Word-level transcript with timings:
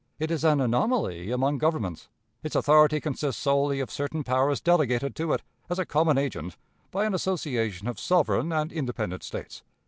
It 0.17 0.31
is 0.31 0.43
an 0.43 0.59
anomaly 0.59 1.29
among 1.29 1.59
governments. 1.59 2.07
Its 2.41 2.55
authority 2.55 2.99
consists 2.99 3.39
solely 3.39 3.79
of 3.81 3.91
certain 3.91 4.23
powers 4.23 4.59
delegated 4.59 5.15
to 5.17 5.31
it, 5.31 5.43
as 5.69 5.77
a 5.77 5.85
common 5.85 6.17
agent, 6.17 6.57
by 6.89 7.05
an 7.05 7.13
association 7.13 7.87
of 7.87 7.99
sovereign 7.99 8.51
and 8.51 8.71
independent 8.73 9.21
States. 9.21 9.61